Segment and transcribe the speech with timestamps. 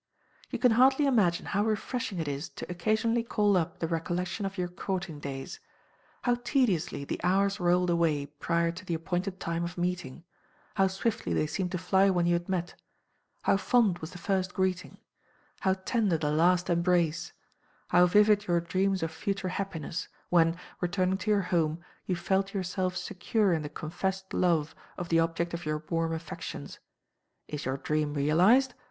[0.49, 4.57] You can hardly imagine how refreshing it is to occasionally call up the recollection of
[4.57, 5.59] your courting days.
[6.23, 10.23] How tediously the hours rolled away prior to the appointed time of meeting;
[10.73, 12.73] how swiftly they seemed to fly when you had met;
[13.43, 14.97] how fond was the first greeting;
[15.59, 17.33] how tender the last embrace;
[17.89, 22.97] how vivid your dreams of future happiness, when, returning to your home, you felt yourself
[22.97, 26.79] secure in the confessed love of the object of your warm affections!
[27.47, 28.73] Is your dream realised?